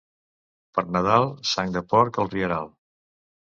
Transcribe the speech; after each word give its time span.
Per 0.77 0.83
Nadal, 0.95 1.27
sang 1.51 1.77
de 1.77 1.85
porc 1.95 2.19
al 2.25 2.35
rieral. 2.35 2.75